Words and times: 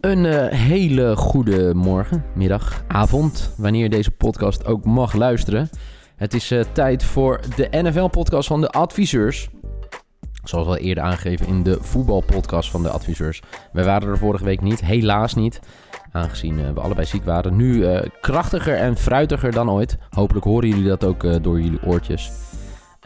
Een 0.00 0.26
eh, 0.26 0.58
hele 0.58 1.16
goede 1.16 1.74
morgen, 1.74 2.24
middag, 2.34 2.84
avond, 2.88 3.54
wanneer 3.56 3.82
je 3.82 3.88
deze 3.88 4.10
podcast 4.10 4.66
ook 4.66 4.84
mag 4.84 5.12
luisteren. 5.12 5.68
Het 6.16 6.34
is 6.34 6.50
eh, 6.50 6.60
tijd 6.72 7.04
voor 7.04 7.40
de 7.56 7.68
NFL-podcast 7.70 8.48
van 8.48 8.60
de 8.60 8.68
adviseurs. 8.68 9.48
Zoals 10.44 10.66
al 10.66 10.76
eerder 10.76 11.04
aangegeven 11.04 11.46
in 11.46 11.62
de 11.62 11.78
voetbalpodcast 11.80 12.70
van 12.70 12.82
de 12.82 12.88
adviseurs. 12.88 13.42
Wij 13.72 13.84
waren 13.84 14.08
er 14.08 14.18
vorige 14.18 14.44
week 14.44 14.60
niet, 14.60 14.80
helaas 14.80 15.34
niet. 15.34 15.60
Aangezien 16.12 16.58
eh, 16.58 16.72
we 16.74 16.80
allebei 16.80 17.06
ziek 17.06 17.24
waren. 17.24 17.56
Nu 17.56 17.86
krachtiger 18.20 18.76
en 18.76 18.96
fruitiger 18.96 19.52
dan 19.52 19.70
ooit. 19.70 19.98
Hopelijk 20.10 20.44
horen 20.44 20.68
jullie 20.68 20.88
dat 20.88 21.04
ook 21.04 21.42
door 21.42 21.60
jullie 21.60 21.82
oortjes. 21.84 22.30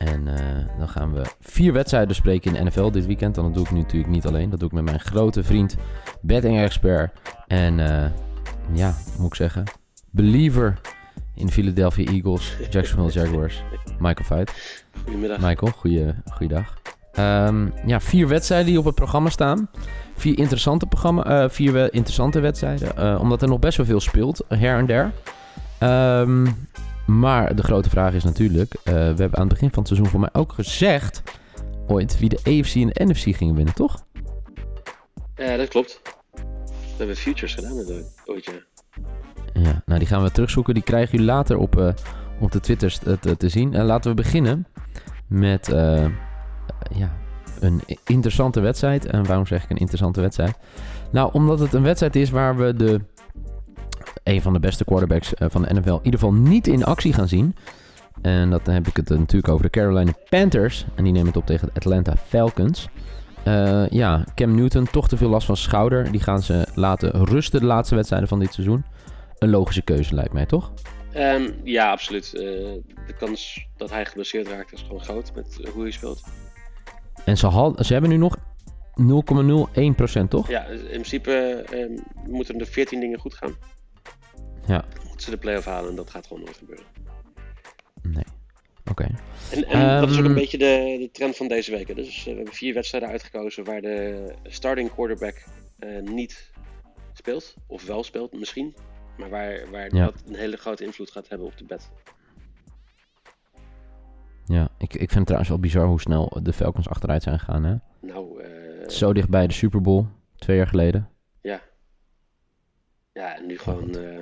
En 0.04 0.28
eh, 0.28 0.78
dan 0.78 0.88
gaan 0.88 1.12
we 1.12 1.22
vier 1.40 1.72
wedstrijden 1.72 2.08
bespreken 2.08 2.56
in 2.56 2.64
de 2.64 2.70
NFL 2.70 2.90
dit 2.90 3.06
weekend. 3.06 3.36
En 3.36 3.42
dat 3.42 3.54
doe 3.54 3.64
ik 3.64 3.70
nu 3.70 3.78
natuurlijk 3.80 4.12
niet 4.12 4.26
alleen. 4.26 4.50
Dat 4.50 4.58
doe 4.58 4.68
ik 4.68 4.74
met 4.74 4.84
mijn 4.84 5.00
grote 5.00 5.42
vriend, 5.44 5.76
betting-expert. 6.20 7.12
En 7.46 7.80
eh, 7.80 8.10
ja, 8.72 8.94
moet 9.18 9.26
ik 9.26 9.34
zeggen, 9.34 9.64
believer 10.10 10.80
in 11.34 11.46
de 11.46 11.52
Philadelphia 11.52 12.10
Eagles, 12.12 12.56
Jacksonville 12.70 13.12
Jaguars, 13.24 13.62
Michael 13.98 14.26
Veit. 14.26 14.82
Goedemiddag. 15.04 15.38
Michael, 15.40 15.72
goeie, 15.72 16.14
goeiedag. 16.32 16.78
Ehm, 17.12 17.66
ja, 17.86 18.00
vier 18.00 18.28
wedstrijden 18.28 18.66
die 18.66 18.78
op 18.78 18.84
het 18.84 18.94
programma 18.94 19.28
staan. 19.30 19.68
Vier 20.16 20.38
interessante, 20.38 20.86
programma, 20.86 21.24
eh, 21.24 21.48
vier 21.48 21.72
we- 21.72 21.88
interessante 21.90 22.40
wedstrijden. 22.40 23.20
omdat 23.20 23.42
er 23.42 23.48
nog 23.48 23.58
best 23.58 23.76
wel 23.76 23.86
veel 23.86 24.00
speelt, 24.00 24.44
her 24.48 24.78
en 24.78 24.86
der. 24.86 25.10
Ehm, 25.78 26.46
maar 27.06 27.54
de 27.56 27.62
grote 27.62 27.90
vraag 27.90 28.14
is 28.14 28.24
natuurlijk... 28.24 28.74
eh, 28.74 28.92
we 28.92 28.98
hebben 29.00 29.34
aan 29.34 29.40
het 29.40 29.48
begin 29.52 29.68
van 29.70 29.78
het 29.78 29.86
seizoen 29.86 30.08
voor 30.10 30.20
mij 30.20 30.28
ook 30.32 30.52
gezegd... 30.52 31.22
ooit 31.86 32.18
wie 32.18 32.28
de 32.28 32.36
AFC 32.36 32.74
en 32.74 32.86
de 32.86 33.04
NFC 33.04 33.36
gingen 33.36 33.54
winnen, 33.54 33.74
toch? 33.74 34.04
Ja, 35.34 35.56
dat 35.56 35.68
klopt. 35.68 36.00
We 36.32 36.98
hebben 36.98 37.16
futures 37.16 37.54
gedaan 37.54 37.76
met 37.76 37.90
ooit- 37.90 38.22
ooit, 38.24 38.44
ja. 38.44 38.52
Ja, 39.62 39.82
nou 39.86 39.98
die 39.98 40.08
gaan 40.08 40.22
we 40.22 40.30
terugzoeken. 40.30 40.74
Die 40.74 40.82
krijgen 40.82 41.10
jullie 41.10 41.26
later 41.26 41.56
op, 41.56 41.78
eh, 41.78 41.88
op 42.40 42.52
de 42.52 42.60
Twitters 42.60 42.98
te, 42.98 43.18
te, 43.18 43.36
te 43.36 43.48
zien. 43.48 43.74
En 43.74 43.84
laten 43.84 44.10
we 44.10 44.16
beginnen 44.16 44.66
met 45.26 45.68
eh, 45.72 46.06
ja, 46.94 47.16
een 47.60 47.80
interessante 48.06 48.60
wedstrijd. 48.60 49.06
En 49.06 49.26
waarom 49.26 49.46
zeg 49.46 49.64
ik 49.64 49.70
een 49.70 49.76
interessante 49.76 50.20
wedstrijd? 50.20 50.56
Nou, 51.12 51.32
omdat 51.32 51.58
het 51.58 51.72
een 51.72 51.82
wedstrijd 51.82 52.16
is 52.16 52.30
waar 52.30 52.56
we 52.56 52.74
de 52.76 53.00
een 54.24 54.42
van 54.42 54.52
de 54.52 54.58
beste 54.58 54.84
quarterbacks 54.84 55.34
eh, 55.34 55.48
van 55.50 55.62
de 55.62 55.74
NFL 55.74 55.88
in 55.88 56.00
ieder 56.02 56.20
geval 56.20 56.34
niet 56.34 56.66
in 56.66 56.84
actie 56.84 57.12
gaan 57.12 57.28
zien. 57.28 57.56
En 58.22 58.50
dat 58.50 58.66
heb 58.66 58.86
ik 58.86 58.96
het 58.96 59.10
eh, 59.10 59.18
natuurlijk 59.18 59.52
over 59.52 59.64
de 59.64 59.70
Carolina 59.70 60.12
Panthers. 60.28 60.84
En 60.94 61.04
die 61.04 61.12
nemen 61.12 61.28
het 61.28 61.36
op 61.36 61.46
tegen 61.46 61.66
de 61.66 61.74
Atlanta 61.74 62.16
Falcons. 62.16 62.88
Eh, 63.44 63.88
ja, 63.88 64.24
Cam 64.34 64.54
Newton, 64.54 64.86
toch 64.90 65.08
te 65.08 65.16
veel 65.16 65.28
last 65.28 65.46
van 65.46 65.56
schouder. 65.56 66.10
Die 66.10 66.20
gaan 66.20 66.42
ze 66.42 66.66
laten 66.74 67.24
rusten 67.24 67.60
de 67.60 67.66
laatste 67.66 67.94
wedstrijden 67.94 68.28
van 68.28 68.38
dit 68.38 68.52
seizoen. 68.52 68.84
Een 69.38 69.50
logische 69.50 69.82
keuze 69.82 70.14
lijkt 70.14 70.32
mij, 70.32 70.46
toch? 70.46 70.72
Ehm, 71.12 71.50
ja, 71.64 71.90
absoluut. 71.90 72.30
De 72.30 73.14
kans 73.18 73.66
dat 73.76 73.90
hij 73.90 74.04
geblesseerd 74.04 74.48
raakt 74.48 74.72
is 74.72 74.82
gewoon 74.82 75.00
groot 75.00 75.32
met 75.34 75.68
hoe 75.72 75.82
hij 75.82 75.90
speelt. 75.90 76.22
En 77.24 77.36
ze, 77.36 77.46
had, 77.46 77.86
ze 77.86 77.92
hebben 77.92 78.10
nu 78.10 78.16
nog 78.16 78.36
0,01% 79.00 80.28
toch? 80.28 80.48
Ja, 80.48 80.64
in 80.66 80.88
principe 80.88 81.64
ehm, 81.70 81.98
moeten 82.28 82.54
er 82.54 82.60
de 82.60 82.70
14 82.70 83.00
dingen 83.00 83.18
goed 83.18 83.34
gaan. 83.34 83.54
Ja. 84.66 84.84
Moeten 85.02 85.20
ze 85.20 85.30
de 85.30 85.36
play-off 85.38 85.66
halen 85.66 85.90
en 85.90 85.96
dat 85.96 86.10
gaat 86.10 86.26
gewoon 86.26 86.42
nooit 86.42 86.56
gebeuren. 86.56 86.84
Nee. 88.02 88.24
Oké. 88.90 89.02
En, 89.52 89.64
en 89.64 90.00
dat 90.00 90.10
is 90.10 90.14
ook 90.16 90.20
Ehm, 90.22 90.28
een 90.28 90.34
beetje 90.34 90.58
de, 90.58 90.96
de 91.00 91.08
trend 91.12 91.36
van 91.36 91.48
deze 91.48 91.70
week. 91.70 91.88
hè. 91.88 91.94
Dus 91.94 92.18
eh, 92.18 92.24
we 92.24 92.34
hebben 92.36 92.54
vier 92.54 92.74
wedstrijden 92.74 93.08
uitgekozen 93.10 93.64
waar 93.64 93.80
de 93.80 94.32
starting 94.42 94.92
quarterback 94.94 95.44
eh, 95.78 96.02
niet 96.02 96.50
speelt. 97.12 97.54
Of 97.66 97.86
wel 97.86 98.02
speelt, 98.04 98.32
misschien. 98.38 98.74
Maar 99.18 99.30
waar, 99.30 99.70
waar 99.70 99.94
Ja. 99.94 100.04
dat 100.04 100.22
een 100.26 100.34
hele 100.34 100.56
grote 100.56 100.84
invloed 100.84 101.10
gaat 101.10 101.28
hebben 101.28 101.46
op 101.46 101.58
de 101.58 101.64
bet. 101.64 101.90
Ja, 104.46 104.68
ik, 104.78 104.92
ik 104.92 104.98
vind 104.98 105.14
het 105.14 105.24
trouwens 105.24 105.50
wel 105.50 105.60
bizar 105.60 105.86
hoe 105.86 106.00
snel 106.00 106.38
de 106.42 106.52
Falcons 106.52 106.88
achteruit 106.88 107.22
zijn 107.22 107.38
gegaan. 107.38 107.64
Hè? 107.64 107.74
Nou, 108.00 108.42
eh, 108.42 108.88
Zo 108.88 109.12
dicht 109.12 109.28
bij 109.28 109.46
de 109.46 109.52
Super 109.52 109.80
Bowl, 109.80 110.04
twee 110.36 110.56
jaar 110.56 110.66
geleden. 110.66 111.08
Ja. 111.40 111.60
Ja, 113.12 113.36
en 113.36 113.46
nu 113.46 113.58
gewoon 113.58 113.94
eh, 113.96 114.20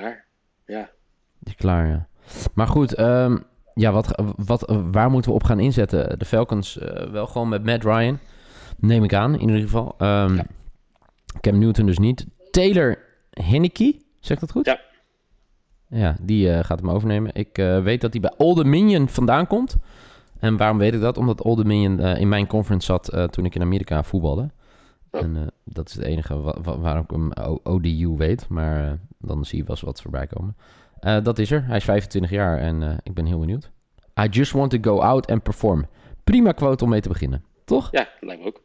klaar. 0.00 0.24
Ja. 0.66 0.90
Die 1.38 1.54
is 1.54 1.60
klaar, 1.60 1.86
ja. 1.88 2.06
Maar 2.54 2.66
goed, 2.66 2.94
ehm, 2.94 3.36
ja, 3.74 3.92
wat, 3.92 4.22
wat, 4.36 4.80
waar 4.90 5.10
moeten 5.10 5.30
we 5.30 5.36
op 5.36 5.44
gaan 5.44 5.60
inzetten? 5.60 6.18
De 6.18 6.24
Falcons 6.24 6.78
eh, 6.78 7.10
wel 7.10 7.26
gewoon 7.26 7.48
met 7.48 7.64
Matt 7.64 7.84
Ryan, 7.84 8.18
neem 8.78 9.04
ik 9.04 9.14
aan, 9.14 9.34
in 9.34 9.40
ieder 9.40 9.60
geval. 9.60 9.94
Ehm 9.98 10.34
Ja. 10.34 10.46
Cam 11.40 11.58
Newton 11.58 11.86
dus 11.86 11.98
niet. 11.98 12.26
Taylor 12.50 12.98
Henneke, 13.30 14.00
zeg 14.20 14.36
ik 14.36 14.40
dat 14.40 14.50
goed? 14.50 14.66
Ja. 14.66 14.80
Ja, 15.88 16.16
die 16.20 16.52
eh, 16.52 16.64
gaat 16.64 16.80
hem 16.80 16.90
overnemen. 16.90 17.30
Ik 17.34 17.58
eh, 17.58 17.82
weet 17.82 18.00
dat 18.00 18.12
hij 18.12 18.20
bij 18.20 18.34
Old 18.36 18.56
Dominion 18.56 19.08
vandaan 19.08 19.46
komt. 19.46 19.76
En 20.38 20.56
waarom 20.56 20.78
weet 20.78 20.94
ik 20.94 21.00
dat? 21.00 21.18
Omdat 21.18 21.42
Old 21.42 21.56
Dominion 21.56 22.00
in 22.00 22.28
mijn 22.28 22.46
conference 22.46 22.86
zat 22.86 23.32
toen 23.32 23.44
ik 23.44 23.54
in 23.54 23.62
Amerika 23.62 24.02
voetbalde. 24.02 24.50
En 25.22 25.36
eh, 25.36 25.46
dat 25.64 25.88
is 25.88 25.94
het 25.94 26.04
enige 26.04 26.40
wa- 26.40 26.60
wa- 26.62 26.78
waarom 26.78 27.02
ik 27.04 27.10
hem 27.10 27.32
ODU 27.62 28.08
weet. 28.16 28.48
Maar 28.48 28.84
eh, 28.86 28.92
dan 29.18 29.44
zie 29.44 29.58
je 29.58 29.64
wel 29.64 29.74
eens 29.76 29.84
wat 29.84 30.02
voorbij 30.02 30.26
komen. 30.26 30.56
Eh, 31.00 31.22
dat 31.24 31.38
is 31.38 31.50
er. 31.50 31.64
Hij 31.66 31.76
is 31.76 31.84
25 31.84 32.30
jaar 32.30 32.58
en 32.58 33.00
ik 33.02 33.14
ben 33.14 33.26
heel 33.26 33.38
benieuwd. 33.38 33.70
I 34.20 34.28
just 34.28 34.52
want 34.52 34.70
to 34.70 34.78
go 34.80 35.00
out 35.00 35.26
and 35.30 35.42
perform. 35.42 35.86
Prima 36.24 36.52
quote 36.52 36.84
om 36.84 36.90
mee 36.90 37.00
te 37.00 37.08
beginnen, 37.08 37.44
toch? 37.64 37.88
Ja, 37.92 38.04
dat 38.04 38.22
lijkt 38.28 38.42
me 38.42 38.48
ook. 38.48 38.62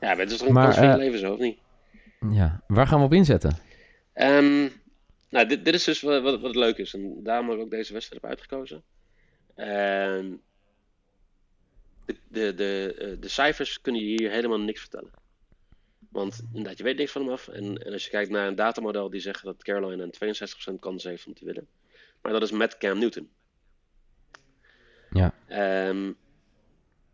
Ja, 0.00 0.16
het 0.16 0.30
is 0.30 0.38
toch 0.38 0.48
een 0.48 0.56
eh, 0.56 0.94
leven 0.96 1.18
zo, 1.18 1.32
of 1.32 1.38
niet? 1.38 1.58
Ja. 2.30 2.62
Waar 2.66 2.86
gaan 2.86 2.98
we 2.98 3.04
op 3.04 3.12
inzetten? 3.12 3.56
Ehm, 4.12 4.68
nou, 5.30 5.46
dit, 5.46 5.64
dit 5.64 5.74
is 5.74 5.84
dus 5.84 6.00
wat, 6.00 6.22
wat, 6.22 6.40
wat 6.40 6.54
leuk 6.56 6.76
is. 6.76 6.94
En 6.94 7.20
daarom 7.22 7.48
heb 7.48 7.58
ik 7.58 7.64
ook 7.64 7.70
deze 7.70 7.92
wedstrijd 7.92 8.22
heb 8.22 8.30
uitgekozen. 8.30 8.82
Ehm, 9.54 10.30
de, 12.04 12.16
de, 12.28 12.54
de, 12.54 13.16
de 13.20 13.28
cijfers 13.28 13.80
kunnen 13.80 14.00
je 14.00 14.06
hier 14.06 14.30
helemaal 14.30 14.60
niks 14.60 14.80
vertellen. 14.80 15.10
Want 16.14 16.42
inderdaad, 16.46 16.78
je 16.78 16.84
weet 16.84 16.96
niks 16.96 17.12
van 17.12 17.22
hem 17.22 17.30
af. 17.30 17.48
En, 17.48 17.84
en 17.84 17.92
als 17.92 18.04
je 18.04 18.10
kijkt 18.10 18.30
naar 18.30 18.46
een 18.46 18.54
datamodel 18.54 19.10
die 19.10 19.20
zegt 19.20 19.44
dat 19.44 19.62
Carolina 19.62 20.02
een 20.02 20.36
62% 20.74 20.78
kans 20.80 21.04
heeft 21.04 21.26
om 21.26 21.34
te 21.34 21.44
winnen. 21.44 21.68
Maar 22.22 22.32
dat 22.32 22.42
is 22.42 22.50
met 22.50 22.78
Cam 22.78 22.98
Newton. 22.98 23.30
Ja. 25.10 25.34
Ehm, 25.46 26.12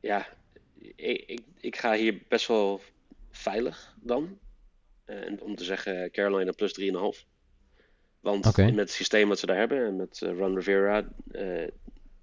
ja, 0.00 0.26
ik, 0.96 1.24
ik, 1.26 1.40
ik 1.60 1.76
ga 1.76 1.94
hier 1.94 2.22
best 2.28 2.46
wel 2.46 2.80
veilig 3.30 3.94
dan. 4.00 4.38
Eh, 5.04 5.26
en 5.26 5.40
om 5.40 5.56
te 5.56 5.64
zeggen 5.64 6.10
Carolina 6.10 6.52
plus 6.52 6.80
3,5. 6.80 7.26
Want 8.20 8.56
met 8.56 8.76
het 8.76 8.90
systeem 8.90 9.28
wat 9.28 9.38
ze 9.38 9.46
daar 9.46 9.56
hebben 9.56 9.86
en 9.86 9.96
met 9.96 10.22
eh, 10.22 10.38
Ron 10.38 10.54
Rivera, 10.54 11.12
eh, 11.30 11.68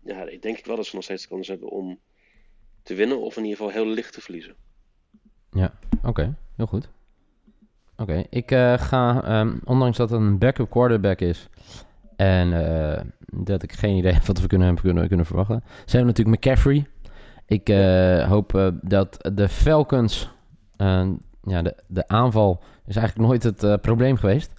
ja, 0.03 0.27
ik 0.27 0.41
denk 0.41 0.57
ik 0.57 0.65
wel 0.65 0.75
dat 0.75 0.85
ze 0.85 0.95
nog 0.95 1.03
steeds 1.03 1.21
de 1.21 1.29
kans 1.29 1.47
hebben 1.47 1.69
om 1.69 1.99
te 2.83 2.95
winnen 2.95 3.19
of 3.19 3.37
in 3.37 3.43
ieder 3.43 3.57
geval 3.57 3.73
heel 3.73 3.93
licht 3.93 4.13
te 4.13 4.21
verliezen. 4.21 4.55
Oké, 6.03 6.35
heel 6.55 6.65
goed. 6.65 6.89
Oké, 7.97 8.23
ik 8.29 8.51
eh, 8.51 8.73
ga, 8.77 9.23
ehm, 9.23 9.53
ondanks 9.63 9.97
dat 9.97 10.09
het 10.09 10.19
een 10.19 10.37
backup 10.37 10.69
quarterback 10.69 11.19
is 11.19 11.49
en 12.15 12.53
eh, 12.53 13.01
dat 13.33 13.63
ik 13.63 13.73
geen 13.73 13.95
idee 13.95 14.13
heb 14.13 14.25
wat 14.31 14.39
we 14.39 14.47
kunnen, 14.47 14.75
kunnen, 14.75 15.07
kunnen 15.07 15.25
verwachten. 15.25 15.63
Ze 15.85 15.97
hebben 15.97 16.15
natuurlijk 16.15 16.37
McCaffrey. 16.37 16.87
Ik 17.45 17.69
eh, 17.69 18.27
hoop 18.27 18.73
dat 18.81 19.29
de 19.33 19.49
Falcons, 19.49 20.29
ja, 21.41 21.61
de, 21.61 21.75
de 21.87 22.07
aanval 22.07 22.61
is 22.85 22.95
eigenlijk 22.95 23.27
nooit 23.27 23.43
het 23.43 23.81
probleem 23.81 24.17
geweest. 24.17 24.53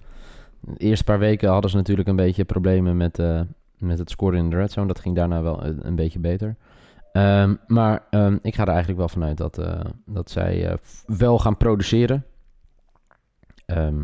De 0.59 0.77
eerste 0.77 1.03
paar 1.03 1.19
weken 1.19 1.49
hadden 1.49 1.69
ze 1.69 1.77
natuurlijk 1.77 2.07
een 2.07 2.15
beetje 2.15 2.43
problemen 2.43 2.97
met, 2.97 3.21
met 3.77 3.97
het 3.97 4.09
scoren 4.09 4.39
in 4.39 4.49
de 4.49 4.55
red 4.55 4.71
zone. 4.71 4.87
Dat 4.87 4.99
ging 4.99 5.15
daarna 5.15 5.41
wel 5.41 5.63
een 5.63 5.95
beetje 5.95 6.19
beter. 6.19 6.55
Ehm, 7.11 7.55
maar 7.67 8.03
ehm, 8.09 8.37
ik 8.41 8.55
ga 8.55 8.61
er 8.61 8.67
eigenlijk 8.67 8.97
wel 8.97 9.09
vanuit 9.09 9.37
dat, 9.37 9.57
eh, 9.57 9.79
dat 10.05 10.31
zij 10.31 10.67
eh, 10.67 10.77
wel 11.05 11.39
gaan 11.39 11.57
produceren. 11.57 12.25
Ehm, 13.65 14.03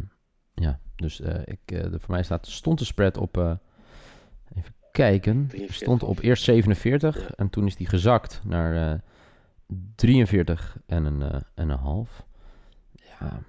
ja, 0.54 0.80
dus 0.96 1.22
eh, 1.22 1.42
ik, 1.46 1.60
de, 1.68 2.00
voor 2.00 2.12
mij 2.12 2.24
staat, 2.24 2.48
stond 2.48 2.80
de 2.80 2.86
spread 2.86 3.18
op, 3.18 3.38
even 4.56 4.74
kijken, 4.92 5.48
43. 5.48 5.76
stond 5.76 6.04
op 6.04 6.20
eerst 6.20 6.44
47 6.44 7.20
Ja. 7.20 7.28
en 7.36 7.50
toen 7.50 7.66
is 7.66 7.76
die 7.76 7.88
gezakt 7.88 8.42
naar 8.44 8.92
eh 8.92 9.00
43 9.96 10.78
en 10.86 11.06
een, 11.06 11.22
en 11.56 11.70
een 11.70 11.78
half. 11.78 12.26
Ja. 12.92 13.40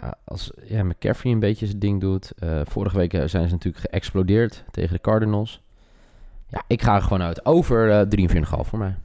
Ja, 0.00 0.18
als 0.24 0.52
ja, 0.64 0.82
McCaffrey 0.84 1.32
een 1.32 1.38
beetje 1.38 1.66
zijn 1.66 1.78
ding 1.78 2.00
doet. 2.00 2.32
vorige 2.64 2.96
week 2.96 3.12
zijn 3.12 3.48
ze 3.48 3.54
natuurlijk 3.54 3.84
geëxplodeerd 3.90 4.64
tegen 4.70 4.94
de 4.94 5.00
Cardinals. 5.00 5.62
Ja, 6.50 6.64
ik 6.66 6.82
ga 6.82 6.94
er 6.94 7.02
gewoon 7.02 7.22
uit. 7.22 7.44
Over 7.44 7.90
eh 7.90 8.36
43,5 8.36 8.68
voor 8.68 8.78
mij. 8.78 8.96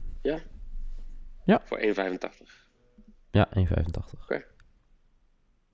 Voor 1.64 1.78
1,85. 1.78 1.86
Ja, 3.30 3.48
1,85. 3.58 3.64
Oké. 4.22 4.44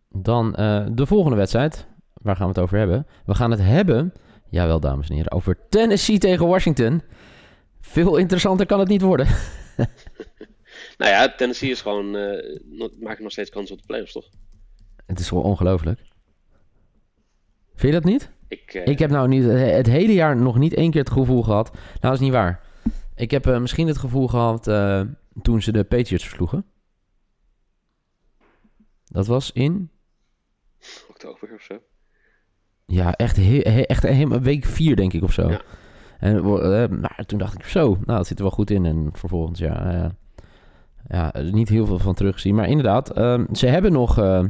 Dan 0.08 0.54
eh, 0.54 0.86
de 0.92 1.06
volgende 1.06 1.36
wedstrijd. 1.36 1.86
Waar 2.12 2.36
gaan 2.36 2.46
we 2.46 2.52
het 2.52 2.62
over 2.62 2.78
hebben? 2.78 3.06
We 3.24 3.34
gaan 3.34 3.50
het 3.50 3.60
hebben, 3.60 4.12
jawel 4.50 4.80
dames 4.80 5.08
en 5.08 5.14
heren, 5.14 5.32
over 5.32 5.68
Tennessee 5.68 6.18
tegen 6.18 6.46
Washington. 6.46 7.02
Veel 7.80 8.16
interessanter 8.16 8.66
kan 8.66 8.78
het 8.78 8.88
niet 8.88 9.02
worden. 9.02 9.26
Nou 10.98 11.10
ja, 11.10 11.34
Tennessee 11.34 11.70
is 11.70 11.80
gewoon, 11.80 12.16
eh 12.16 12.90
maakt 13.00 13.20
nog 13.20 13.32
steeds 13.32 13.50
kans 13.50 13.70
op 13.70 13.78
de 13.78 13.86
playoffs, 13.86 14.12
toch? 14.12 14.28
Het 15.06 15.18
is 15.18 15.30
wel 15.30 15.42
ongelooflijk. 15.42 16.00
Vind 17.74 17.94
je 17.94 18.00
dat 18.00 18.04
niet? 18.04 18.30
Ik, 18.52 18.74
eh, 18.74 18.86
Ik 18.86 18.98
heb 18.98 19.10
nou 19.10 19.28
niet, 19.28 19.44
het 19.44 19.86
hele 19.86 20.12
jaar 20.12 20.36
nog 20.36 20.58
niet 20.58 20.74
één 20.74 20.90
keer 20.90 21.00
het 21.00 21.10
gevoel 21.10 21.42
gehad. 21.42 21.72
Nou, 21.72 21.82
dat 22.00 22.12
is 22.12 22.20
niet 22.20 22.32
waar. 22.32 22.60
Ik 23.14 23.30
heb 23.30 23.46
eh, 23.46 23.58
misschien 23.60 23.86
het 23.86 23.98
gevoel 23.98 24.28
gehad 24.28 24.66
eh, 24.66 25.00
toen 25.42 25.62
ze 25.62 25.72
de 25.72 25.84
Patriots 25.84 26.24
versloegen. 26.24 26.64
Dat 29.04 29.26
was 29.26 29.52
in, 29.52 29.90
oktober 31.10 31.54
of 31.54 31.60
zo. 31.62 31.78
ja, 32.86 33.12
echt, 33.14 33.36
he, 33.36 33.60
he- 33.62 33.80
echt 33.80 34.02
helemaal 34.02 34.40
week 34.40 34.64
vier, 34.64 34.96
denk 34.96 35.12
ik, 35.12 35.22
of 35.22 35.32
zo. 35.32 35.48
Ja. 35.50 35.60
En 36.18 36.36
eh, 36.36 36.88
maar 36.88 37.22
toen 37.26 37.38
dacht 37.38 37.54
ik, 37.54 37.64
zo, 37.64 37.88
nou, 37.88 38.18
dat 38.18 38.26
zit 38.26 38.36
er 38.38 38.44
wel 38.44 38.52
goed 38.52 38.70
in. 38.70 38.84
En 38.84 39.08
vervolgens, 39.12 39.58
ja, 39.58 39.92
eh, 40.04 40.10
ja 41.08 41.34
is 41.34 41.50
niet 41.50 41.68
heel 41.68 41.86
veel 41.86 41.98
van 41.98 42.14
teruggezien. 42.14 42.54
Maar 42.54 42.68
inderdaad, 42.68 43.10
eh, 43.10 43.40
ze 43.52 43.66
hebben 43.66 43.92
nog 43.92 44.18
eh, 44.18 44.44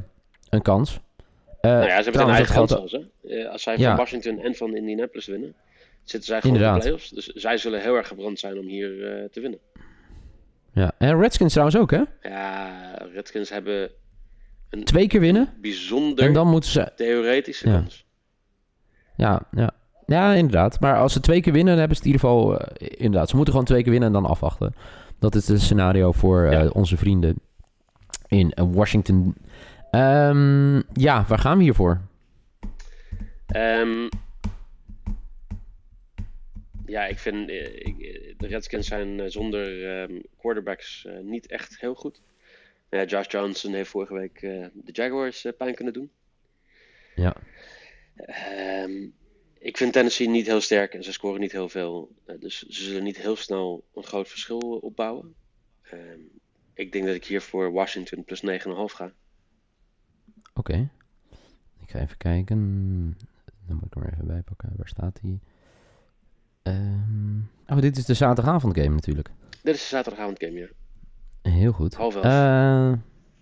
een 0.48 0.62
kans. 0.62 1.00
Eh, 1.62 1.70
nou 1.70 1.86
ja, 1.86 1.96
ze 1.96 2.02
hebben 2.02 2.22
een 2.22 2.28
eigen 2.34 2.54
dat 2.54 2.74
kans 2.78 2.92
hè. 2.92 2.98
Eh, 3.28 3.50
als 3.50 3.62
zij 3.62 3.78
Ja. 3.78 3.88
van 3.88 3.96
Washington 3.96 4.38
en 4.40 4.54
van 4.54 4.76
Indianapolis 4.76 5.26
winnen, 5.26 5.54
zitten 6.04 6.28
zij 6.28 6.40
gewoon 6.40 6.56
in 6.56 6.62
de 6.72 6.78
playoffs. 6.78 7.08
Dus 7.10 7.26
zij 7.26 7.56
zullen 7.58 7.80
heel 7.80 7.94
erg 7.94 8.08
gebrand 8.08 8.38
zijn 8.38 8.58
om 8.58 8.66
hier 8.66 9.12
eh, 9.12 9.24
te 9.30 9.40
winnen. 9.40 9.58
Ja, 10.72 10.92
en 10.98 11.20
Redskins 11.20 11.52
trouwens 11.52 11.78
ook, 11.78 11.90
hè? 11.90 12.02
Ja, 12.22 12.94
Redskins 13.12 13.50
hebben 13.50 13.90
een 14.70 14.84
Twee 14.84 15.06
keer 15.06 15.20
winnen. 15.20 15.54
bijzonder 15.60 16.24
En 16.24 16.32
dan 16.32 16.48
moeten 16.48 16.70
ze 16.70 16.92
theoretische 16.96 17.68
Ja. 17.68 17.74
kans. 17.74 18.04
Ja, 19.16 19.42
ja. 19.50 19.70
ja, 20.06 20.32
inderdaad. 20.32 20.80
Maar 20.80 20.96
als 20.98 21.12
ze 21.12 21.20
twee 21.20 21.40
keer 21.40 21.52
winnen, 21.52 21.70
dan 21.76 21.78
hebben 21.78 21.96
ze 21.96 22.02
het 22.02 22.12
in 22.12 22.18
ieder 22.18 22.28
geval... 22.28 22.66
inderdaad, 22.98 23.28
ze 23.28 23.34
moeten 23.36 23.52
gewoon 23.54 23.68
twee 23.68 23.82
keer 23.82 23.90
winnen 23.92 24.08
en 24.14 24.20
dan 24.22 24.30
afwachten. 24.30 24.74
Dat 25.18 25.34
is 25.34 25.48
het 25.48 25.60
scenario 25.60 26.12
voor 26.12 26.50
Ja. 26.52 26.68
onze 26.68 26.96
vrienden 26.96 27.34
in 28.28 28.52
Washington. 28.72 29.34
Ehm, 29.92 30.76
ja, 30.92 31.24
waar 31.28 31.38
gaan 31.38 31.56
we 31.56 31.62
hiervoor? 31.62 32.00
Ehm, 33.46 34.08
ja, 36.86 37.06
ik 37.06 37.18
vind 37.18 37.48
eh, 37.48 37.74
ik, 37.74 38.00
eh, 38.00 38.34
de 38.38 38.46
Redskins 38.46 38.86
zijn 38.86 39.20
eh, 39.20 39.26
zonder 39.28 39.90
ehm, 39.90 40.20
quarterbacks 40.38 41.06
niet 41.22 41.46
echt 41.46 41.80
heel 41.80 41.94
goed. 41.94 42.20
Nou 42.90 43.02
ja, 43.02 43.08
Josh 43.08 43.30
Johnson 43.30 43.72
heeft 43.72 43.90
vorige 43.90 44.14
week 44.14 44.40
de 44.40 44.92
Jaguars 44.92 45.46
pijn 45.56 45.74
kunnen 45.74 45.94
doen. 45.94 46.10
Ja, 47.14 47.36
ik 49.58 49.76
vind 49.76 49.92
Tennessee 49.92 50.28
niet 50.28 50.46
heel 50.46 50.60
sterk 50.60 50.94
en 50.94 51.02
ze 51.02 51.12
scoren 51.12 51.40
niet 51.40 51.52
heel 51.52 51.68
veel. 51.68 52.10
Dus 52.38 52.58
ze 52.58 52.82
zullen 52.82 53.02
niet 53.02 53.16
heel 53.16 53.36
snel 53.36 53.84
een 53.94 54.04
groot 54.04 54.28
verschil 54.28 54.58
opbouwen. 54.58 55.34
Ik 56.74 56.92
denk 56.92 57.06
dat 57.06 57.14
ik 57.14 57.24
hier 57.24 57.40
voor 57.40 57.72
Washington 57.72 58.24
plus 58.24 58.40
9,5 58.40 58.94
ga. 58.94 59.12
Oké. 60.54 60.88
Ik 61.80 61.90
ga 61.90 61.98
even 61.98 62.16
kijken. 62.16 62.58
Dan 63.66 63.76
moet 63.76 63.84
ik 63.84 63.94
hem 63.94 64.02
er 64.02 64.12
even 64.12 64.26
bij 64.26 64.42
pakken. 64.42 64.72
Waar 64.76 64.88
staat 64.88 65.18
hij? 65.22 65.40
Ehm, 66.62 67.38
oh, 67.66 67.80
dit 67.80 67.96
is 67.96 68.04
de 68.04 68.14
zaterdagavond 68.14 68.76
game 68.76 68.94
natuurlijk. 68.94 69.30
Dit 69.62 69.74
is 69.74 69.80
de 69.80 69.86
zaterdagavond 69.86 70.38
game, 70.44 70.58
ja. 70.58 70.66
Heel 71.42 71.72
goed. 71.72 71.94
Half 71.94 72.14
elf. 72.14 72.24
Eh, 72.24 72.92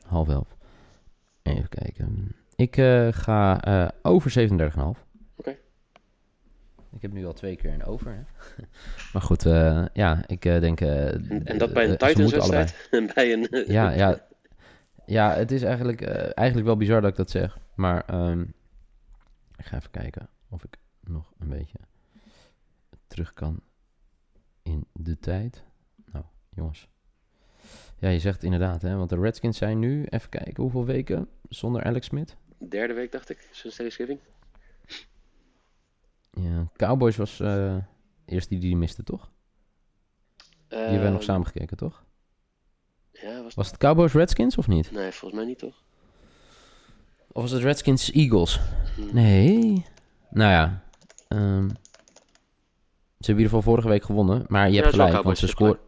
half 0.07 0.29
elf. 0.29 0.57
Even 1.43 1.69
kijken. 1.69 2.37
Ik 2.57 2.77
eh, 2.77 3.09
ga 3.11 3.65
eh, 3.65 3.89
over 4.03 4.49
37,5. 4.51 5.05
Oké. 5.37 5.57
Ik 6.93 7.03
heb 7.03 7.13
nu 7.13 7.27
al 7.27 7.33
twee 7.33 7.57
keer 7.57 7.73
een 7.73 7.85
over. 7.85 8.13
Hè? 8.13 8.23
maar 9.13 9.23
goed, 9.23 9.43
ja, 9.93 10.25
ik 10.27 10.43
denk... 10.43 10.81
En, 10.81 11.45
en 11.45 11.59
dat 11.59 11.73
bij 11.73 11.85
een 11.85 11.91
ze 11.91 11.97
Titans 11.97 12.21
moeten 12.21 12.41
allebei. 12.41 12.63
wedstrijd. 12.63 12.93
En 13.09 13.11
bij 13.15 13.33
een... 13.33 13.73
Ja, 13.73 13.91
ja. 13.91 14.29
Ja, 15.11 15.35
het 15.35 15.51
is 15.51 15.63
eigenlijk, 15.63 16.01
eh, 16.01 16.31
eigenlijk 16.35 16.67
wel 16.67 16.77
bizar 16.77 17.01
dat 17.01 17.11
ik 17.11 17.17
dat 17.17 17.31
zeg. 17.31 17.59
Maar 17.75 18.05
ehm, 18.05 18.41
ik 19.57 19.65
ga 19.65 19.77
even 19.77 19.91
kijken 19.91 20.29
of 20.49 20.65
ik 20.65 20.77
nog 21.01 21.33
een 21.39 21.49
beetje 21.49 21.79
terug 23.07 23.33
kan 23.33 23.61
in 24.63 24.87
de 24.93 25.19
tijd. 25.19 25.65
Nou, 26.13 26.25
jongens. 26.49 26.89
Ja, 27.99 28.09
je 28.09 28.19
zegt 28.19 28.43
inderdaad, 28.43 28.83
hè. 28.83 28.97
Want 28.97 29.11
de 29.11 29.17
Redskins 29.21 29.59
zijn 29.59 29.79
nu, 29.79 30.05
even 30.05 30.29
kijken, 30.29 30.63
hoeveel 30.63 30.85
weken 30.85 31.29
zonder 31.49 31.83
Alex 31.85 32.07
Smith? 32.07 32.37
Derde 32.59 32.95
week, 32.95 33.13
dacht 33.13 33.31
ik, 33.31 33.49
sinds 33.51 33.77
Thanksgiving. 33.77 34.19
Ja, 36.31 36.67
Cowboys 36.77 37.17
was 37.17 37.41
eh 37.41 37.77
eerst 38.25 38.49
die 38.49 38.59
die 38.59 38.77
miste, 38.77 39.03
toch? 39.03 39.31
Die 40.69 40.79
hebben 40.79 41.03
we 41.03 41.09
nog 41.09 41.15
Ehm, 41.19 41.29
samen 41.31 41.47
gekeken, 41.47 41.77
toch? 41.77 42.05
Was... 43.51 43.55
Was 43.55 43.67
het 43.67 43.77
Cowboys 43.77 44.13
Redskins 44.13 44.57
of 44.57 44.69
niet? 44.69 44.91
Nee, 44.93 45.11
volgens 45.11 45.41
mij 45.41 45.49
niet, 45.49 45.59
toch? 45.59 45.75
Of 47.33 47.43
was 47.43 47.51
het 47.51 47.63
Redskins 47.63 48.11
Eagles? 48.13 48.61
Hm. 48.97 49.15
Nee. 49.15 49.85
Nou 50.31 50.51
ja. 50.51 50.83
ehm, 51.29 51.69
ze 51.69 51.77
hebben 53.27 53.27
in 53.27 53.29
ieder 53.29 53.45
geval 53.47 53.63
vorige 53.63 53.89
week 53.89 54.05
gewonnen. 54.05 54.45
Maar 54.49 54.67
je 54.69 54.75
Ja, 54.75 54.83
hebt 54.83 54.95
gelijk, 54.95 55.23
want 55.23 55.39
ze 55.39 55.47
scoorden... 55.47 55.79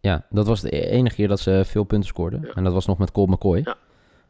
Ja, 0.00 0.26
dat 0.30 0.46
was 0.46 0.60
de 0.60 0.76
e- 0.76 0.88
enige 0.90 1.14
keer 1.16 1.28
dat 1.28 1.40
ze 1.40 1.62
veel 1.66 1.84
punten 1.84 2.08
scoorden. 2.08 2.40
Ja. 2.42 2.52
En 2.52 2.64
dat 2.64 2.72
was 2.72 2.86
nog 2.86 2.98
met 2.98 3.10
Colt 3.12 3.28
McCoy. 3.30 3.60
Ja. 3.64 3.76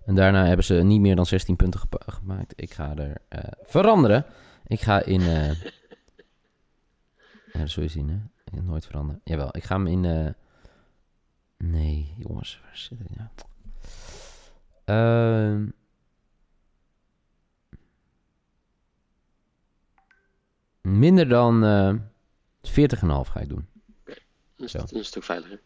En 0.05 0.15
daarna 0.15 0.45
hebben 0.47 0.65
ze 0.65 0.75
niet 0.75 1.01
meer 1.01 1.17
dan 1.17 1.27
16 1.27 1.57
punten 1.57 1.81
gemaakt. 2.07 2.53
Ik 2.57 2.73
ga 2.73 2.97
er 2.97 3.17
eh, 3.29 3.41
veranderen. 3.63 4.25
Ik 4.67 4.81
ga 4.81 5.03
in... 5.03 5.21
eh, 5.21 5.51
ja, 7.53 7.59
dat 7.59 7.71
zul 7.71 7.83
je 7.83 7.89
zien, 7.89 8.09
hè. 8.09 8.61
Nooit 8.61 8.87
veranderen. 8.87 9.21
Jawel, 9.25 9.49
ik 9.57 9.65
ga 9.65 9.77
hem 9.77 9.87
in... 9.87 10.05
eh, 10.05 10.27
Nee, 11.57 12.15
jongens, 12.19 12.61
waar 12.63 12.77
zit 12.77 13.01
ik 13.01 13.07
nou? 13.17 13.29
Minder 20.83 21.29
dan 21.29 21.65
eh 21.65 21.95
40,5 22.63 23.31
ga 23.31 23.41
ik 23.41 23.49
doen. 23.49 23.67
Dat 24.05 24.17
is 24.57 24.71
Zo. 24.71 24.85
een 24.89 25.05
stuk 25.05 25.23
veiliger. 25.23 25.61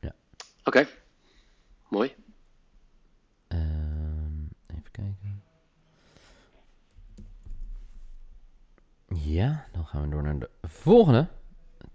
Ja. 0.00 0.14
Oké. 0.64 0.86
Mooi. 1.88 2.14
Ehm, 3.48 4.42
even 4.66 4.90
kijken. 4.90 5.42
Ja, 9.08 9.66
dan 9.72 9.86
gaan 9.86 10.02
we 10.02 10.08
door 10.08 10.22
naar 10.22 10.38
de 10.38 10.50
volgende. 10.62 11.28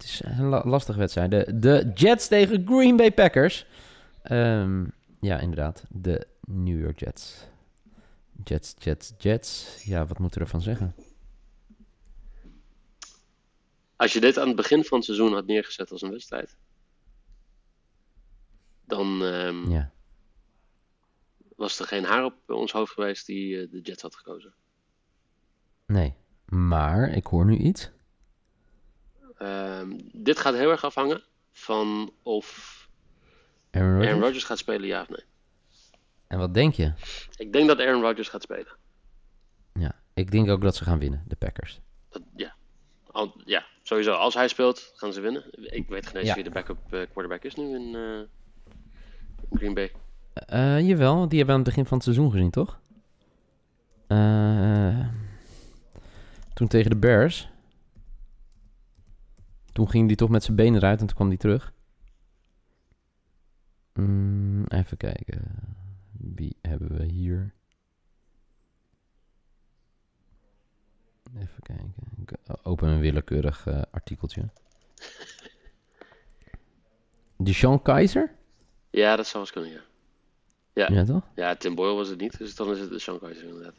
Het 0.00 0.08
is 0.08 0.22
een 0.24 0.44
la- 0.44 0.62
lastige 0.64 0.98
wedstrijd. 0.98 1.30
De, 1.30 1.58
de 1.58 1.90
Jets 1.94 2.28
tegen 2.28 2.66
Green 2.66 2.96
Bay 2.96 3.12
Packers. 3.12 3.66
Ehm, 4.22 4.84
ja, 5.20 5.38
inderdaad. 5.38 5.84
De 5.88 6.26
New 6.40 6.80
York 6.80 7.00
Jets. 7.00 7.46
Jets, 8.44 8.74
Jets, 8.78 9.12
Jets. 9.18 9.82
Ja, 9.84 10.06
wat 10.06 10.18
moeten 10.18 10.38
we 10.38 10.44
ervan 10.44 10.62
zeggen? 10.62 10.94
Als 13.96 14.12
je 14.12 14.20
dit 14.20 14.38
aan 14.38 14.46
het 14.46 14.56
begin 14.56 14.84
van 14.84 14.96
het 14.96 15.06
seizoen 15.06 15.32
had 15.32 15.46
neergezet 15.46 15.90
als 15.90 16.02
een 16.02 16.10
wedstrijd, 16.10 16.56
dan 18.84 19.22
ehm, 19.24 19.70
Ja. 19.70 19.90
was 21.56 21.78
er 21.78 21.86
geen 21.86 22.04
haar 22.04 22.24
op 22.24 22.34
ons 22.46 22.72
hoofd 22.72 22.92
geweest 22.92 23.26
die 23.26 23.60
eh, 23.60 23.70
de 23.70 23.80
Jets 23.80 24.02
had 24.02 24.16
gekozen. 24.16 24.54
Nee. 25.86 26.14
Maar 26.46 27.08
ik 27.08 27.26
hoor 27.26 27.44
nu 27.44 27.56
iets. 27.56 27.90
Ehm, 29.40 29.90
dit 30.12 30.38
gaat 30.38 30.54
heel 30.54 30.70
erg 30.70 30.84
afhangen 30.84 31.22
van 31.52 32.12
of 32.22 32.88
Aaron 33.70 33.90
Rodgers? 33.90 34.08
Aaron 34.08 34.22
Rodgers 34.22 34.44
gaat 34.44 34.58
spelen, 34.58 34.86
ja 34.86 35.00
of 35.00 35.08
nee. 35.08 35.24
En 36.26 36.38
wat 36.38 36.54
denk 36.54 36.74
je? 36.74 36.92
Ik 37.36 37.52
denk 37.52 37.68
dat 37.68 37.78
Aaron 37.78 38.02
Rodgers 38.02 38.28
gaat 38.28 38.42
spelen. 38.42 38.76
Ja, 39.72 39.92
ik 40.14 40.30
denk 40.30 40.48
ook 40.50 40.62
dat 40.62 40.76
ze 40.76 40.84
gaan 40.84 40.98
winnen, 40.98 41.24
de 41.26 41.36
Packers. 41.36 41.80
Dat, 42.08 42.22
ja. 42.36 42.54
Al, 43.10 43.40
ja, 43.44 43.64
sowieso. 43.82 44.12
Als 44.12 44.34
hij 44.34 44.48
speelt, 44.48 44.92
gaan 44.94 45.12
ze 45.12 45.20
winnen. 45.20 45.44
Ik 45.74 45.88
weet 45.88 46.06
geen 46.06 46.16
eens 46.16 46.28
Ja. 46.28 46.34
wie 46.34 46.44
de 46.44 46.50
backup 46.50 46.78
eh, 46.84 46.90
quarterback 46.90 47.42
is 47.42 47.54
nu 47.54 47.74
in 47.74 47.94
eh, 47.94 48.20
Green 49.58 49.74
Bay. 49.74 49.92
Eh, 50.34 50.88
jawel, 50.88 51.28
die 51.28 51.38
hebben 51.38 51.46
we 51.46 51.52
aan 51.52 51.58
het 51.58 51.64
begin 51.68 51.86
van 51.86 51.96
het 51.96 52.02
seizoen 52.06 52.30
gezien, 52.30 52.50
toch? 52.50 52.80
Toen 56.54 56.68
tegen 56.68 56.90
de 56.90 56.96
Bears. 56.96 57.49
Toen 59.80 59.90
ging 59.90 60.06
die 60.08 60.16
toch 60.16 60.28
met 60.28 60.44
zijn 60.44 60.56
benen 60.56 60.80
eruit 60.80 61.00
en 61.00 61.06
toen 61.06 61.16
kwam 61.16 61.28
die 61.28 61.38
terug. 61.38 61.72
Mm, 63.94 64.64
even 64.66 64.96
kijken. 64.96 65.42
Wie 66.12 66.56
hebben 66.62 66.96
we 66.96 67.04
hier? 67.04 67.54
Even 71.34 71.62
kijken. 71.62 71.94
Ik 72.20 72.32
open 72.62 72.88
een 72.88 73.00
willekeurig 73.00 73.66
eh, 73.66 73.82
artikeltje. 73.90 74.48
Deshaun 77.36 77.82
Kaiser? 77.82 78.34
Ja, 78.90 79.16
dat 79.16 79.26
zou 79.26 79.42
eens 79.42 79.52
kunnen, 79.52 79.70
ja. 79.70 79.82
Ja. 80.72 80.94
Ja, 80.94 81.04
toch? 81.04 81.24
Ja, 81.34 81.56
Tim 81.56 81.74
Boyle 81.74 81.94
was 81.94 82.08
het 82.08 82.20
niet, 82.20 82.38
dus 82.38 82.54
dan 82.54 82.70
is 82.70 82.80
het 82.80 82.90
de 82.90 82.98
Sean 82.98 83.18
Kaiser 83.18 83.72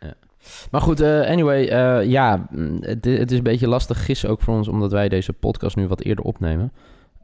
inderdaad. 0.00 0.28
Maar 0.70 0.80
goed, 0.80 1.00
eh, 1.00 1.20
anyway, 1.20 1.68
eh, 1.68 2.10
ja, 2.10 2.48
mm, 2.50 2.76
het, 2.80 3.04
het 3.04 3.30
is 3.30 3.36
een 3.36 3.42
beetje 3.42 3.68
lastig 3.68 4.04
gissen 4.04 4.30
ook 4.30 4.40
voor 4.40 4.54
ons, 4.54 4.68
omdat 4.68 4.92
wij 4.92 5.08
deze 5.08 5.32
podcast 5.32 5.76
nu 5.76 5.86
wat 5.86 6.00
eerder 6.00 6.24
opnemen. 6.24 6.72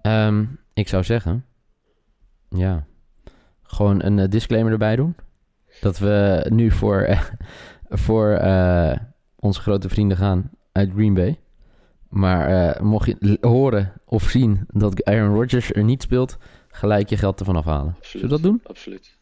Ehm, 0.02 0.45
ik 0.75 0.88
zou 0.88 1.04
zeggen, 1.04 1.45
ja, 2.49 2.87
gewoon 3.62 4.02
een 4.02 4.19
eh, 4.19 4.28
disclaimer 4.28 4.73
erbij 4.73 4.97
doen. 4.97 5.16
Dat 5.81 5.99
we 5.99 6.47
nu 6.49 6.71
voor, 6.71 7.09
voor 8.04 8.28
onze 9.37 9.61
grote 9.61 9.88
vrienden 9.88 10.16
gaan 10.16 10.50
uit 10.73 10.90
Green 10.95 11.14
Bay. 11.14 11.38
Maar 12.09 12.85
mocht 12.85 13.07
je 13.07 13.38
horen 13.40 13.93
of 14.04 14.23
zien 14.23 14.64
dat 14.69 15.04
Aaron 15.04 15.35
Rodgers 15.35 15.73
er 15.73 15.85
niet 15.85 16.02
speelt, 16.02 16.37
gelijk 16.69 17.09
je 17.09 17.16
geld 17.16 17.38
ervan 17.38 17.57
afhalen. 17.57 17.95
Absoluut. 17.97 18.11
Zullen 18.11 18.26
we 18.26 18.33
dat 18.33 18.43
doen? 18.43 18.61
Absoluut. 18.64 19.19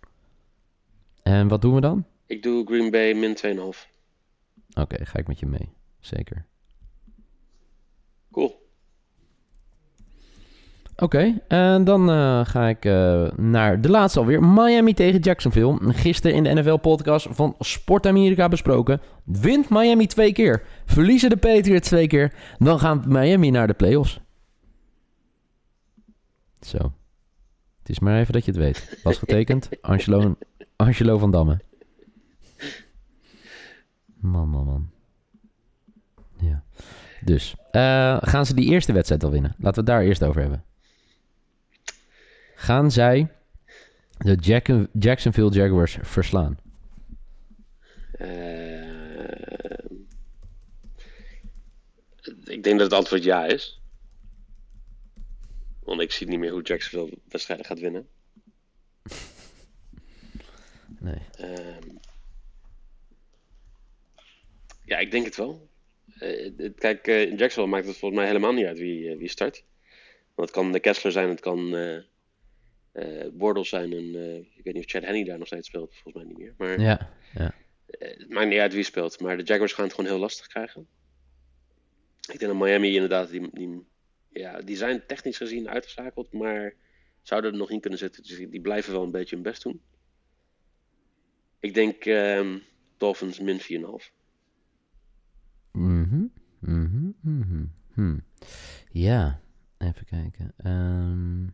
En 1.23 1.49
wat 1.49 1.63
doen 1.63 1.75
we 1.75 1.81
dan? 1.81 2.05
Ik 2.33 2.43
doe 2.43 2.67
Green 2.67 2.91
Bay 2.91 3.15
min 3.15 3.37
2,5. 3.37 3.89
Oké, 4.75 5.05
ga 5.05 5.19
ik 5.19 5.27
met 5.27 5.39
je 5.39 5.47
mee. 5.47 5.73
Zeker. 6.01 6.47
Cool. 8.31 8.69
Oké, 10.97 11.43
en 11.49 11.85
dan 11.85 12.11
eh, 12.11 12.47
ga 12.47 12.69
ik 12.69 12.85
eh, 12.85 13.31
naar 13.37 13.81
de 13.81 13.89
laatste 13.89 14.19
alweer. 14.19 14.43
Miami 14.45 14.95
tegen 14.95 15.21
Jacksonville. 15.21 15.93
Gisteren 15.93 16.37
in 16.37 16.45
de 16.45 16.61
NFL-podcast 16.61 17.27
van 17.31 17.55
Sport 17.59 18.07
Amerika 18.07 18.49
besproken. 18.49 19.01
Wint 19.25 19.69
Miami 19.69 20.07
twee 20.07 20.33
keer. 20.33 20.63
Verliezen 20.87 21.31
de 21.31 21.37
Patriots 21.37 21.89
twee 21.89 22.07
keer. 22.07 22.33
Dan 22.59 22.79
gaat 22.79 23.07
Miami 23.07 23.51
naar 23.51 23.67
de 23.67 23.75
playoffs. 23.75 24.21
Zo. 26.61 26.93
Het 27.79 27.89
is 27.89 27.99
maar 27.99 28.21
even 28.21 28.33
dat 28.33 28.45
je 28.45 28.51
het 28.51 28.61
weet. 28.61 29.01
Was 29.03 29.19
getekend. 29.19 29.69
Angelo, 29.81 30.37
Angelo 30.77 31.19
van 31.19 31.31
Damme. 31.31 31.71
Man, 34.23 34.49
man, 34.49 34.65
man. 34.65 34.91
Ja. 36.41 36.63
Dus, 37.25 37.55
eh, 37.71 38.19
gaan 38.21 38.47
ze 38.47 38.55
die 38.55 38.71
eerste 38.71 38.93
wedstrijd 38.93 39.25
al 39.25 39.31
winnen? 39.31 39.55
Laten 39.59 39.85
we 39.85 39.91
het 39.91 39.99
daar 39.99 40.03
eerst 40.09 40.23
over 40.23 40.41
hebben. 40.41 40.65
Gaan 42.55 42.91
zij 42.91 43.33
de 44.19 44.35
Jack- 44.35 44.87
Jacksonville 44.93 45.51
Jaguars 45.51 45.99
verslaan? 46.01 46.59
Eh, 48.13 48.83
ik 52.45 52.63
denk 52.63 52.79
dat 52.79 52.81
het 52.81 52.93
antwoord 52.93 53.25
ja 53.25 53.45
is. 53.47 53.81
Want 55.83 56.01
ik 56.01 56.13
zie 56.13 56.27
niet 56.29 56.39
meer 56.39 56.53
hoe 56.53 56.63
Jacksonville 56.63 57.19
wedstrijden 57.29 57.67
gaat 57.67 57.81
winnen. 57.81 58.09
Nee. 60.99 61.19
Ehm, 61.37 61.89
ja, 64.85 64.99
ik 64.99 65.11
denk 65.11 65.25
het 65.25 65.37
wel. 65.37 65.69
Eh, 66.19 66.71
kijk, 66.77 67.07
eh, 67.07 67.23
in 67.23 67.37
Jacksonville 67.37 67.67
maakt 67.77 67.87
het 67.87 67.97
volgens 67.97 68.21
mij 68.21 68.29
helemaal 68.31 68.53
niet 68.53 68.67
uit 68.67 68.79
wie, 68.79 69.11
eh, 69.11 69.17
wie 69.19 69.29
start. 69.29 69.65
Want 70.35 70.49
het 70.49 70.59
kan 70.59 70.73
de 70.73 70.81
Kessler 70.81 71.13
zijn, 71.13 71.29
het 71.29 71.41
kan 71.41 71.77
eh 71.77 71.99
eh, 72.93 73.29
Bortles 73.33 73.69
zijn. 73.69 73.93
En, 73.93 74.15
eh, 74.15 74.37
ik 74.37 74.61
weet 74.65 74.75
niet 74.75 74.85
of 74.85 74.91
Chad 74.91 75.03
Henney 75.03 75.25
daar 75.25 75.39
nog 75.39 75.47
steeds 75.47 75.69
speelt, 75.69 75.95
volgens 75.95 76.25
mij 76.25 76.33
niet 76.33 76.39
meer. 76.39 76.55
Maar 76.57 76.81
Ja, 76.81 77.13
ja. 77.35 77.55
eh, 77.87 78.19
het 78.19 78.29
maakt 78.29 78.49
niet 78.49 78.59
uit 78.59 78.73
wie 78.73 78.83
speelt. 78.83 79.21
Maar 79.21 79.37
de 79.37 79.43
Jaguars 79.43 79.73
gaan 79.73 79.85
het 79.85 79.95
gewoon 79.95 80.11
heel 80.11 80.19
lastig 80.21 80.47
krijgen. 80.47 80.87
Ik 82.33 82.39
denk 82.39 82.53
dat 82.53 82.61
Miami 82.61 82.95
inderdaad, 82.95 83.31
die, 83.31 83.49
die, 83.53 83.85
ja, 84.29 84.61
die 84.61 84.77
zijn 84.77 85.07
technisch 85.07 85.37
gezien 85.37 85.69
uitgeschakeld, 85.69 86.33
maar 86.33 86.75
zouden 87.23 87.53
er 87.53 87.59
nog 87.59 87.71
in 87.71 87.81
kunnen 87.81 87.99
zitten. 87.99 88.23
Dus 88.23 88.37
die, 88.37 88.49
die 88.49 88.61
blijven 88.61 88.93
wel 88.93 89.03
een 89.03 89.11
beetje 89.11 89.35
hun 89.35 89.45
best 89.45 89.63
doen. 89.63 89.83
Ik 91.61 91.75
denk 91.75 92.05
ehm, 92.05 92.59
Dolphins 92.97 93.41
min 93.41 93.61
4,5. 93.61 94.11
Ja, 98.93 99.41
even 99.79 100.05
kijken. 100.07 100.53
Ehm. 100.57 101.47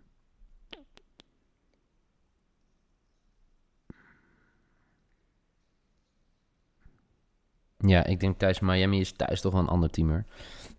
Ja, 7.89 8.05
ik 8.05 8.21
denk 8.21 8.39
thuis 8.39 8.61
Miami 8.61 9.01
is 9.01 9.13
thuis 9.13 9.41
toch 9.41 9.53
wel 9.53 9.61
een 9.63 9.69
ander 9.69 9.91
team 9.91 10.09
hoor. 10.09 10.25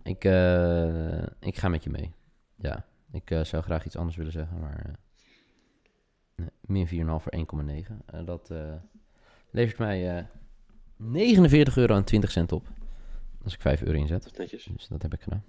Ik, 0.04 0.24
eh, 0.24 1.24
ik 1.40 1.58
ga 1.58 1.68
met 1.68 1.84
je 1.84 1.90
mee. 1.90 2.12
Ja, 2.56 2.86
ik 3.12 3.32
eh, 3.32 3.44
zou 3.44 3.64
graag 3.64 3.86
iets 3.86 3.96
anders 3.98 4.16
willen 4.18 4.32
zeggen, 4.32 4.60
maar... 4.60 4.86
eh, 4.86 4.94
nee, 6.36 6.50
min 6.62 6.88
4,5 6.88 7.24
voor 7.24 7.32
1,9. 7.32 8.06
Eh, 8.06 8.26
dat 8.26 8.54
levert 9.52 9.78
mij 9.78 10.18
eh 10.18 10.24
49 10.98 11.78
euro 11.78 11.96
en 11.96 12.04
20 12.04 12.32
cent 12.32 12.52
op. 12.52 12.68
Als 13.44 13.54
ik 13.54 13.62
5 13.62 13.82
euro 13.82 13.98
inzet. 13.98 14.24
Dat 14.24 14.32
is 14.32 14.38
netjes. 14.38 14.64
Dus 14.64 14.88
dat 14.88 15.02
heb 15.02 15.14
ik 15.14 15.22
gedaan. 15.22 15.44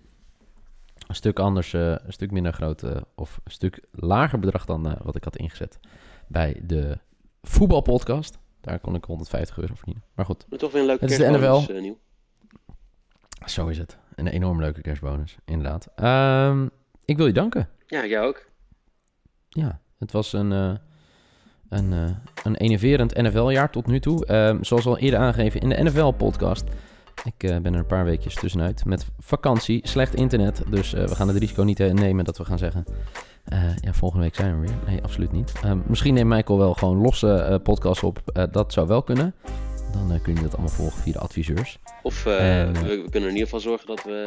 Een 1.09 1.14
stuk 1.14 1.38
anders, 1.38 1.73
eh, 1.73 1.80
een 1.90 2.12
stuk 2.12 2.30
minder 2.30 2.52
groot 2.52 2.83
eh, 2.83 2.97
of 3.14 3.40
een 3.45 3.50
stuk 3.52 3.85
lager 3.92 4.38
bedrag 4.38 4.64
dan 4.64 4.88
eh, 4.90 5.00
wat 5.02 5.16
ik 5.16 5.25
had 5.25 5.37
ingezet 5.37 5.78
bij 6.26 6.61
de 6.62 6.99
voetbalpodcast. 7.42 8.38
Daar 8.61 8.78
kon 8.78 8.95
ik 8.95 9.04
150 9.04 9.59
euro 9.59 9.75
verdienen. 9.75 10.04
Maar 10.14 10.25
goed, 10.25 10.47
Maar 10.49 10.59
toch 10.59 10.73
weer 10.73 10.80
een 10.80 10.87
leuke 10.87 11.04
Het 11.04 11.11
is 11.12 11.19
de 11.19 11.30
NFL. 11.30 11.73
nieuw. 11.80 11.99
zo 13.47 13.66
is 13.69 13.78
het. 13.78 13.99
Een 14.14 14.26
enorm 14.26 14.61
leuke 14.61 14.80
kerstbonus, 14.80 15.37
inderdaad. 15.45 15.88
Ehm, 15.95 16.66
ik 17.04 17.16
wil 17.16 17.26
je 17.26 17.33
danken. 17.33 17.69
Ja, 17.87 18.07
jij 18.07 18.21
ook. 18.21 18.49
Ja, 19.49 19.80
het 19.99 20.12
was 20.12 20.33
een, 20.33 20.50
een, 21.71 21.92
eh, 21.92 22.11
een 22.45 22.57
enerverend 22.57 23.14
NFL-jaar 23.16 23.71
tot 23.71 23.87
nu 23.87 24.00
toe. 24.00 24.26
Ehm, 24.26 24.62
zoals 24.62 24.87
al 24.87 24.99
eerder 24.99 25.21
aangegeven 25.21 25.61
in 25.61 25.69
de 25.69 25.83
NFL-podcast. 25.83 26.64
Ik 27.25 27.43
eh, 27.43 27.57
ben 27.59 27.73
er 27.73 27.79
een 27.79 27.87
paar 27.87 28.05
weekjes 28.05 28.35
tussenuit 28.35 28.85
met 28.85 29.07
vakantie, 29.19 29.89
slecht 29.89 30.15
internet. 30.15 30.62
Dus 30.71 30.95
eh, 30.95 31.05
we 31.05 31.15
gaan 31.15 31.29
het 31.29 31.37
risico 31.37 31.62
niet 31.62 31.81
eh, 31.81 31.93
nemen 31.93 32.25
dat 32.25 32.39
we 32.39 32.45
gaan 32.45 32.59
zeggen... 32.59 32.85
ja, 33.81 33.93
volgende 33.93 34.25
week 34.25 34.35
zijn 34.35 34.61
we 34.61 34.67
weer. 34.67 34.77
Nee, 34.87 35.03
absoluut 35.03 35.33
niet. 35.33 35.53
Ehm, 35.62 35.79
misschien 35.87 36.15
neemt 36.15 36.29
Michael 36.29 36.59
wel 36.59 36.75
gewoon 36.75 36.97
losse 36.97 37.61
podcasts 37.62 38.03
op. 38.03 38.49
Dat 38.50 38.73
zou 38.73 38.87
wel 38.87 39.03
kunnen. 39.03 39.35
Dan 39.93 40.21
kun 40.23 40.35
je 40.35 40.41
dat 40.41 40.53
allemaal 40.53 40.71
volgen 40.71 41.03
via 41.03 41.12
de 41.12 41.19
adviseurs. 41.19 41.79
Of 42.03 42.27
eh, 42.27 42.61
En, 42.61 42.75
eh, 42.75 42.83
we, 42.83 42.89
we 42.89 43.11
kunnen 43.11 43.29
in 43.29 43.35
ieder 43.35 43.45
geval 43.45 43.61
zorgen 43.61 43.87
dat 43.87 44.05
we 44.05 44.25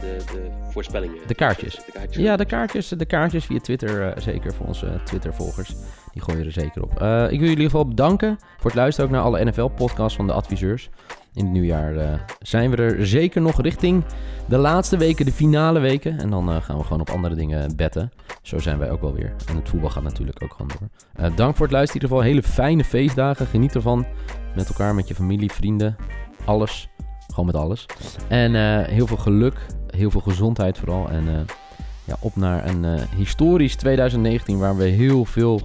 de, 0.00 0.16
de 0.32 0.50
voorspellingen... 0.70 1.16
De 1.26 1.34
kaartjes. 1.34 1.74
De 1.74 1.92
kaartjes. 1.92 2.24
Ja, 2.24 2.36
de 2.36 2.44
kaartjes, 2.44 2.88
de 2.88 3.04
kaartjes 3.04 3.44
via 3.44 3.60
Twitter, 3.60 4.14
zeker 4.22 4.54
voor 4.54 4.66
onze 4.66 5.00
Twitter-volgers. 5.04 5.74
Die 6.12 6.22
gooien 6.22 6.46
er 6.46 6.52
zeker 6.52 6.82
op. 6.82 6.92
Ik 6.92 6.98
wil 6.98 7.08
jullie 7.08 7.38
in 7.38 7.48
ieder 7.48 7.64
geval 7.64 7.88
bedanken 7.88 8.38
voor 8.56 8.70
het 8.70 8.74
luisteren 8.74 9.10
ook 9.10 9.16
naar 9.16 9.24
alle 9.24 9.44
NFL-podcasts 9.44 10.16
van 10.16 10.26
de 10.26 10.32
adviseurs. 10.32 10.90
In 11.34 11.44
het 11.44 11.52
nieuwjaar 11.52 11.96
eh, 11.96 12.12
zijn 12.40 12.70
we 12.70 12.76
er 12.76 13.06
zeker 13.06 13.40
nog 13.40 13.60
richting 13.60 14.04
de 14.48 14.56
laatste 14.56 14.96
weken, 14.96 15.24
de 15.24 15.32
finale 15.32 15.78
weken. 15.78 16.18
En 16.18 16.30
dan 16.30 16.50
eh, 16.50 16.62
gaan 16.62 16.76
we 16.76 16.82
gewoon 16.82 17.00
op 17.00 17.10
andere 17.10 17.34
dingen 17.34 17.76
betten. 17.76 18.12
Zo 18.42 18.58
zijn 18.58 18.78
wij 18.78 18.90
ook 18.90 19.00
wel 19.00 19.12
weer. 19.12 19.34
En 19.46 19.56
het 19.56 19.68
voetbal 19.68 19.90
gaat 19.90 20.02
natuurlijk 20.02 20.42
ook 20.42 20.52
gewoon 20.52 20.70
door. 20.78 20.88
Eh, 21.12 21.36
dank 21.36 21.56
voor 21.56 21.66
het 21.66 21.74
luisteren 21.74 22.02
in 22.02 22.08
ieder 22.08 22.08
geval. 22.08 22.22
Hele 22.22 22.42
fijne 22.42 22.84
feestdagen. 22.84 23.46
Geniet 23.46 23.74
ervan. 23.74 24.06
Met 24.54 24.68
elkaar, 24.68 24.94
met 24.94 25.08
je 25.08 25.14
familie, 25.14 25.52
vrienden. 25.52 25.96
Alles. 26.44 26.88
Gewoon 27.26 27.46
met 27.46 27.54
alles. 27.54 27.86
En 28.28 28.84
heel 28.84 29.06
veel 29.06 29.16
geluk. 29.16 29.66
Heel 29.86 30.10
veel 30.10 30.20
gezondheid 30.20 30.78
vooral. 30.78 31.08
En 31.08 31.46
ja, 32.04 32.16
op 32.20 32.36
naar 32.36 32.68
een 32.68 32.84
historisch 33.16 33.76
2019 33.76 34.58
waar 34.58 34.76
we 34.76 34.84
heel 34.84 35.24
veel 35.24 35.60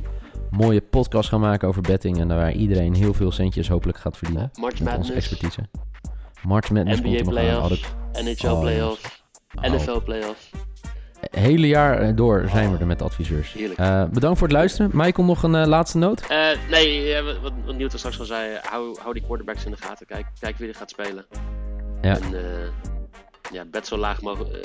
mooie 0.52 0.82
podcasts 0.82 1.30
gaan 1.30 1.40
maken 1.40 1.68
over 1.68 1.82
betting. 1.82 2.20
En 2.20 2.28
waar 2.28 2.52
iedereen 2.54 2.94
heel 2.94 3.14
veel 3.14 3.32
centjes 3.32 3.68
hopelijk 3.68 3.98
gaat 3.98 4.18
verdienen. 4.18 4.52
March 4.60 4.80
Met 4.80 4.80
onze 4.80 4.84
Madness, 4.94 5.12
expertise. 5.16 5.68
March 6.44 6.70
Madness 6.72 7.02
komt 7.02 7.14
NBA 7.14 7.24
nog 7.32 7.38
aan. 7.38 7.44
playoffs, 7.44 7.82
NHL 8.24 8.48
Oh, 8.54 8.60
playoffs, 8.60 9.24
Oh. 9.56 9.64
NFL 9.74 10.00
playoffs. 10.02 10.50
hele 11.32 11.68
jaar 11.68 12.00
eh, 12.02 12.16
door 12.16 12.46
zijn 12.50 12.72
we 12.72 12.78
er 12.78 12.86
met 12.88 13.02
adviseurs. 13.02 13.54
Heerlijk. 13.54 13.80
Eh, 13.80 14.04
bedankt 14.06 14.38
voor 14.40 14.48
het 14.48 14.56
luisteren. 14.58 14.92
Michael, 14.94 15.28
nog 15.28 15.44
een 15.44 15.56
eh, 15.56 15.66
laatste 15.66 15.98
noot? 15.98 16.22
Eh, 16.22 16.48
nee, 16.70 17.22
wat, 17.24 17.38
wat 17.42 17.76
Newton 17.78 17.98
straks 18.00 18.20
al 18.20 18.26
zei, 18.26 18.58
hou, 18.64 18.98
hou 19.02 19.14
die 19.14 19.24
quarterbacks 19.24 19.66
in 19.66 19.72
de 19.72 19.78
gaten. 19.78 20.06
Kijk, 20.06 20.26
kijk 20.40 20.58
wie 20.58 20.68
er 20.68 20.76
gaat 20.76 20.90
spelen. 20.90 21.26
Ja. 22.02 22.16
En 22.16 22.24
eh, 22.34 22.42
ja, 23.52 23.66
bed 23.72 23.88
zo, 23.88 23.98
laag 23.98 24.20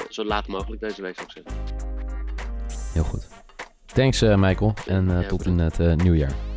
zo 0.09 0.25
laat 0.25 0.47
mogelijk 0.47 0.81
deze 0.83 1.03
week, 1.03 1.15
zou 1.15 1.27
ik 1.27 1.33
zeggen. 1.33 1.63
Heel 2.93 3.05
goed. 3.05 3.29
Thanks, 3.95 4.23
eh, 4.23 4.37
Michael. 4.37 4.75
En 4.87 5.11
eh, 5.11 5.21
Ja, 5.21 5.29
tot 5.29 5.47
in 5.47 5.59
het 5.59 5.81
eh, 5.81 5.95
nieuwjaar. 5.95 6.52